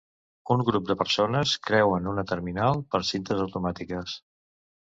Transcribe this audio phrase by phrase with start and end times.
[0.53, 4.19] Un grup de persones creuen una terminal per cintes automàtiques.